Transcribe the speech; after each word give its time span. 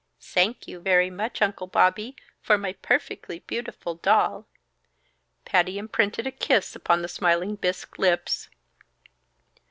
"Sank 0.17 0.67
you 0.67 0.79
very 0.79 1.11
much, 1.11 1.43
Uncle 1.43 1.67
Bobby, 1.67 2.15
for 2.41 2.57
my 2.57 2.73
perfectly 2.73 3.41
beautiful 3.41 3.93
doll!" 3.93 4.47
Patty 5.45 5.77
imprinted 5.77 6.25
a 6.25 6.31
kiss 6.31 6.75
upon 6.75 7.03
the 7.03 7.07
smiling 7.07 7.53
bisque 7.55 7.99
lips. 7.99 8.49